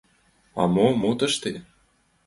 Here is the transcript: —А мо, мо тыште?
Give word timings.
—А 0.61 0.63
мо, 0.73 0.87
мо 1.01 1.11
тыште? 1.17 1.53